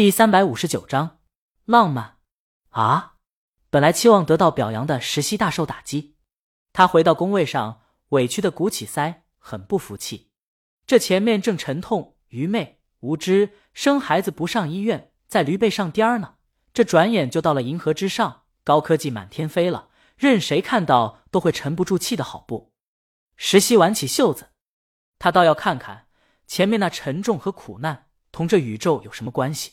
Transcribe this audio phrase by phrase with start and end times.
[0.00, 1.18] 第三百五十九章，
[1.66, 2.16] 浪漫
[2.70, 3.16] 啊！
[3.68, 6.16] 本来期望得到表扬的石溪大受打击，
[6.72, 10.30] 他回到工位上，委屈的鼓起腮，很不服气。
[10.86, 16.36] 这前面正沉痛、愚昧、无知，生孩子不上医院，在驴背上颠儿呢，
[16.72, 22.72] 这转眼就到了银河之上，高科技满天飞了，任谁看到都会沉不住气的好不？
[23.36, 24.52] 石溪挽起袖子，
[25.18, 26.06] 他倒要看看
[26.46, 29.72] 前面那沉重和苦难同这宇宙有什么关系。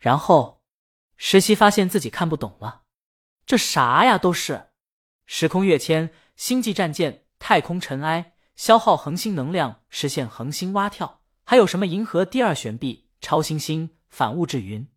[0.00, 0.62] 然后，
[1.16, 2.82] 石溪发现自己看不懂了，
[3.44, 4.16] 这啥呀？
[4.16, 4.70] 都是
[5.26, 14.88] 时空跃迁、星际战舰、太空尘埃、消耗恒星能量、实现恒星蛙跳，还有什么银河第二悬臂、超新星、反物质云？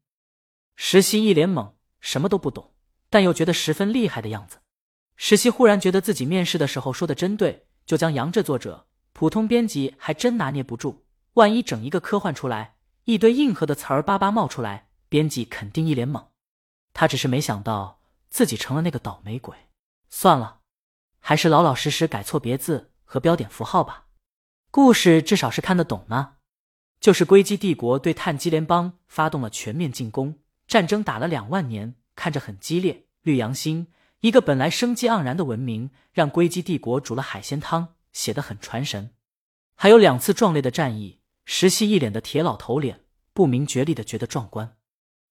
[0.77, 2.73] 石溪一脸懵，什么都不懂，
[3.09, 4.59] 但又觉得十分厉害的样子。
[5.17, 14.87] 石溪忽然觉得自己面试的时候说的真对，就将杨这作者、普通编辑还真拿捏不住，万一整一个科幻出来，一堆硬核的词儿叭叭冒出来。
[15.13, 16.29] 编辑肯定一脸懵，
[16.91, 19.55] 他只是没想到自己成了那个倒霉鬼。
[20.09, 20.61] 算了，
[21.19, 24.07] 还是老老实实改错别字和标点符号吧。
[24.71, 26.37] 故事至少是看得懂呢。
[26.99, 33.05] 就是硅基帝国对碳基联邦发动了全面进攻，战争打了两万年，看着很激烈。
[33.21, 33.89] 绿洋星
[34.21, 39.13] 一个本来生机盎然的文明，让硅基帝国煮了海鲜汤，写得很传神。
[39.75, 44.75] 还有两次壮烈的战役，石溪一脸的铁老头脸，不明觉厉的觉得壮观。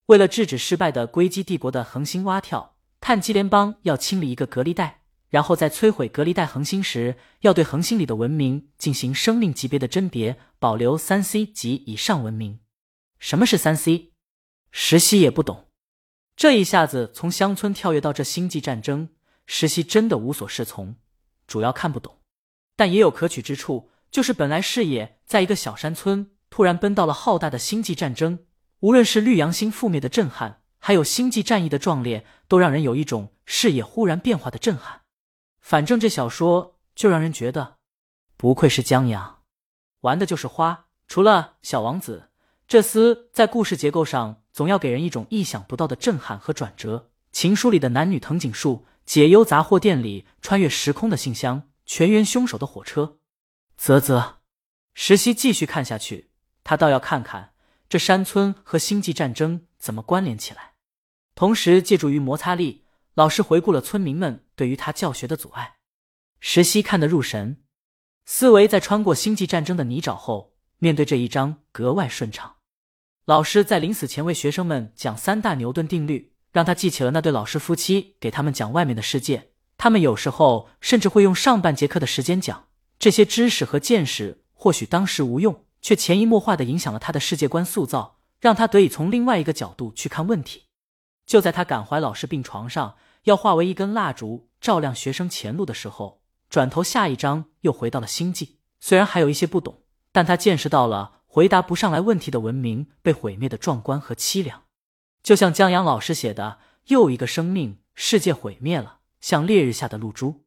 [0.06, 12.61] 为了制止失败的硅基帝国的恒星蛙跳，碳基联邦要清理一个隔离带，然后在摧毁隔离带恒星时，要对恒星里的文明进行生命级别的甄别，保留三 C 及以上文明。
[13.19, 14.12] 什么是三 C？
[14.72, 15.69] 石溪也不懂。
[16.34, 19.11] 这一下子从乡村跳跃到这星际战争，
[19.47, 20.97] 石溪真的无所适从，
[21.47, 22.19] 主要看不懂，
[22.75, 28.41] 但也有可取之处，就是本来视野在一个小山村，突然奔到了浩大的星际战争。
[28.83, 35.02] 无论是绿洋星覆灭的震撼，还有星际战役的壮烈，都让人有一种视野忽然变化的震撼。
[35.61, 37.76] 反正这小说就让人觉得，
[38.37, 39.42] 不愧是江阳，
[40.00, 40.87] 玩的就是花。
[41.06, 42.31] 除了小王子，
[42.66, 47.10] 这厮在故事结构上总要给人一种意想不到的震撼和转折。
[47.31, 53.19] 情书里的男女藤井树，解忧杂货店里穿越时空的信箱，全员凶手的火车。
[53.78, 54.38] 啧啧，
[54.92, 56.31] 石溪继续看下去，
[56.65, 57.52] 他倒要看看。
[57.92, 60.76] 这山村和星际战争怎么关联起来？
[61.34, 65.75] 同时，借助于摩擦力，老师回顾了村民们对于他教学的阻碍。
[66.41, 67.58] 石溪看得入神，
[68.25, 72.54] 思维在穿过星际战争的泥沼后，面对这一章格外顺畅。
[73.26, 79.50] 老师在临死前为学生们讲三大牛顿定律，让他记起了那对老师夫妻给他们讲外面的世界。
[79.76, 85.62] 他们有时候甚至会用上半节课的时间讲这些知识和见识，或许当时无用。
[85.82, 90.69] 却潜移默化的影响了他的世界观塑造，让他得以从另外一个角度去看问题。
[91.26, 98.59] 就在他感怀老师病床上，要化为一根蜡烛照亮学生前路的时候，转头下一章又回到了星际。
[98.81, 104.62] 虽然还有一些不懂，但他见识到了回答不上来问题的文明被毁灭的壮观和凄凉。
[105.22, 110.44] 就像江阳老师写的，又一个生命世界毁灭了，像烈日下的露珠。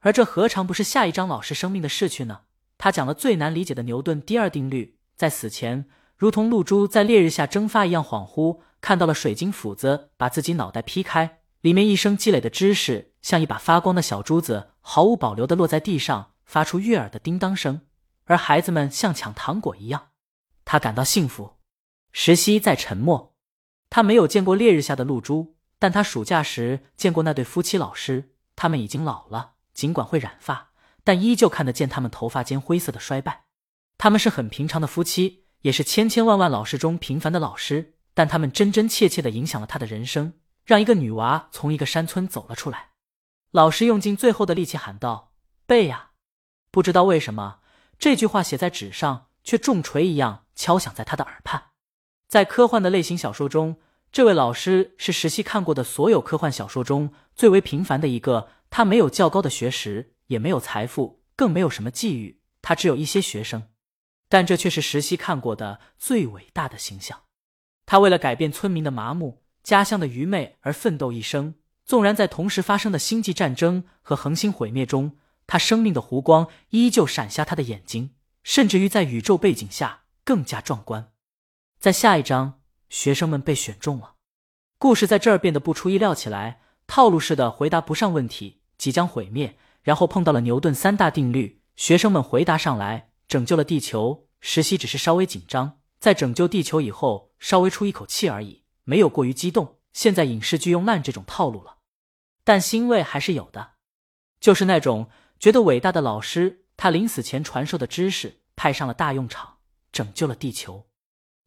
[0.00, 2.42] 而这何尝不是下一章老师生命的逝去呢？
[2.82, 5.84] 他讲了最难理解的牛顿第二定律，在死前
[6.16, 17.82] 如同露珠在烈日下蒸发一样恍惚，看到了水晶斧子把自己脑袋劈开，里面一生积累的知识像一把发光的小珠子，毫无保留的落在地上，发出悦耳的叮当声，
[18.24, 20.08] 而孩子们像抢糖果一样，
[20.64, 21.58] 他感到幸福。
[22.12, 23.34] 石溪在沉默，
[23.90, 30.69] 他没有见过烈日下的露珠，但他暑假时见过那对夫妻老师，他们已经老了，尽管会染发。
[31.04, 33.44] 但依旧看得见他们头发间灰色的衰败。
[33.98, 37.94] 他们是很平常的夫妻，也是千千万万老师中平凡的老师。
[38.12, 40.34] 但他们真真切切的影响了他的人生，
[40.64, 42.90] 让一个女娃从一个山村走了出来。
[43.52, 45.32] 老师用尽最后的力气喊道
[45.64, 46.10] ：“背呀！”
[46.72, 47.60] 不知道为什么，
[47.98, 51.68] 这句话写在纸上，却重锤一样敲响在他的耳畔。
[52.28, 53.78] 在科幻的类型小说中，
[54.12, 58.48] 这位老师是石溪看过的所有科幻小说中最为平凡的一个。
[58.70, 60.14] 他没有较高的学识。
[60.30, 63.64] 也没有财富，更没有什么际遇，他只有一些学生，
[64.28, 67.22] 但这却是石溪看过的最伟大的形象。
[67.84, 75.16] 他为了改变村民的麻木、家乡的愚昧而奋斗一生，纵然在同时发生的星际战争和恒星毁灭中，
[75.48, 81.10] 他生命的弧光依旧闪瞎他的眼睛，甚至于在宇宙背景下更加壮观。
[81.80, 84.14] 在下一章，学生们被选中了，
[84.78, 89.56] 故事在这儿变得不出意料起来，套路式的回答不上问题，即将毁灭。
[89.82, 94.28] 然后碰到了牛顿三大定律，学生们回答上来，拯救了地球。
[94.40, 99.78] 实习只是稍微紧张，在拯救地球以后，稍微出一口气而已，没有过于激动。
[99.92, 101.78] 现在影视剧用烂这种套路了，
[102.44, 103.72] 但欣慰还是有的，
[104.40, 109.58] 就是那种觉得伟大的老师，他临死前传授的知识派上了大用场，
[109.90, 110.86] 拯救了地球。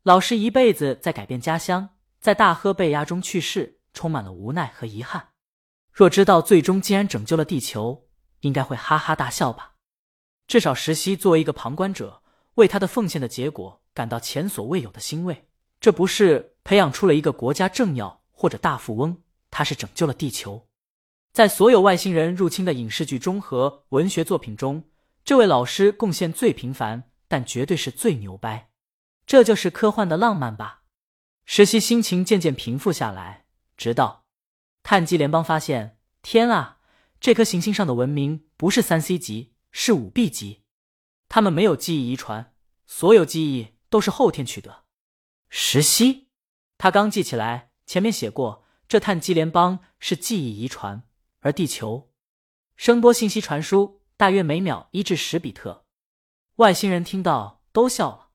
[0.04, 5.30] 老师一辈子在改变家乡，在大喝被压中去世，充满了无奈和遗憾。
[5.92, 8.03] 若知道最终竟然拯救了地球，
[8.44, 9.74] 应该会哈哈大笑吧？
[10.48, 12.22] 至少石溪作为一个旁观者，
[12.56, 15.48] 为他的奉献的结果感到前所未有的欣慰。
[15.82, 20.68] 这不是培养出了一个国家政要或者大富翁，他是拯救了地球。
[21.34, 24.84] 在所有外星人入侵的影视剧中和文学作品中，
[25.26, 28.70] 这位老师贡献最平凡，但绝对是最牛掰。
[29.26, 30.84] 这就是科幻的浪漫吧？
[31.46, 34.26] 石溪心情渐渐平复下来，直到
[34.84, 36.73] 碳基联邦发现，天啊，
[37.24, 40.64] 这颗行星上的文明不是三 C 级，是五 B 级。
[41.30, 42.54] 他们没有记忆遗传，
[42.86, 44.84] 所有记忆都是后天取得。
[45.48, 46.28] 石溪，
[46.78, 51.04] 他刚记起来，前面写过，这碳基联邦是记忆遗传，
[51.40, 52.12] 而地球，
[52.76, 55.86] 声波信息传输大约每秒一至十比特。
[56.58, 58.32] 外星人听到都笑了。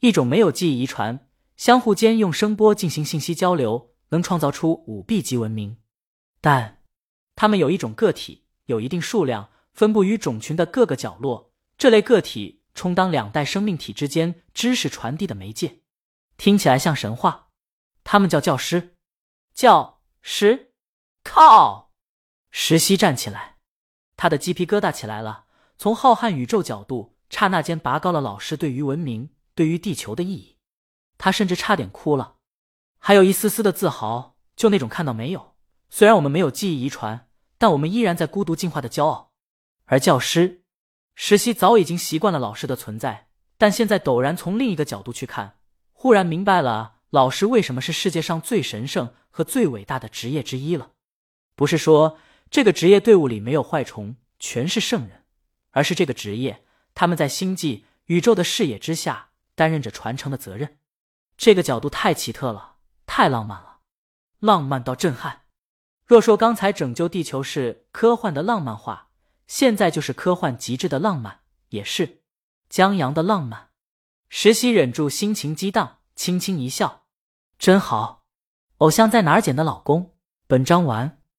[0.00, 1.26] 一种没有记忆遗传，
[1.56, 5.78] 相互间用声波进行信息交流，能创造出五 B 级文明。
[6.42, 6.77] 但
[7.40, 11.52] 他们有一种个体，有一定数量，分布于种群的各个角落。
[11.76, 15.82] 这类个体充当两代生命体之间知识传递的媒介，
[16.36, 17.50] 听起来像神话。
[18.02, 18.96] 他们叫教师，
[19.54, 20.72] 教师。
[21.22, 21.92] 靠！
[22.50, 23.58] 石溪站起来，
[24.16, 25.44] 他的鸡皮疙瘩起来了。
[25.76, 29.30] 从浩瀚宇宙角度，刹那间拔高了老师对于文明。
[29.54, 30.56] 对于地球的意义，
[31.16, 32.38] 他甚至差点哭了，
[32.98, 35.54] 还有一丝丝的自豪，就那种看到没有？
[35.90, 37.27] 虽然我们没有记忆遗传，
[37.58, 39.32] 但我们依然在孤独进化的骄傲。
[39.84, 40.62] 而教师
[41.14, 43.28] 石溪早已经习惯了老师的存在，
[43.58, 45.58] 但现在陡然从另一个角度去看，
[45.92, 50.92] 忽然明白了老师为什么是世界上最神圣和最伟大的职业之一了。
[51.54, 52.18] 不是说
[52.50, 55.24] 这个职业队伍里没有坏虫，全是圣人，
[55.72, 56.64] 而是这个职业
[56.94, 59.26] 他们在星际宇宙的视野之下。
[59.58, 60.78] 担任着传承的责任，
[61.36, 62.76] 这个角度太奇特了，
[63.06, 63.80] 太浪漫了，
[64.38, 65.46] 浪漫到震撼。
[66.08, 69.10] 若说刚才拯救地球是科幻的浪漫化，
[69.46, 72.22] 现在就是科幻极致的浪漫，也是
[72.70, 73.68] 江阳的浪漫。
[74.30, 77.04] 石溪忍住心情激荡，轻轻一笑
[77.58, 78.24] ：“真好，
[78.78, 80.16] 偶像在哪儿捡的老公？”
[80.48, 81.17] 本章完。